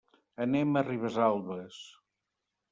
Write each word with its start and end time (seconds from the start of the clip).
Anem 0.45 0.79
a 0.79 0.83
Ribesalbes. 0.87 1.79